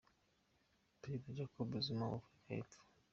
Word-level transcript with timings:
Perezida 1.01 1.35
Jacob 1.39 1.69
Zuma 1.85 2.05
wa 2.11 2.17
Afurika 2.21 2.49
y’Epfo. 2.55 2.79